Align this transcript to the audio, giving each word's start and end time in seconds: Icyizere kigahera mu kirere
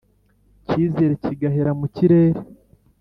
Icyizere 0.59 1.13
kigahera 1.23 1.71
mu 1.79 1.87
kirere 1.95 2.39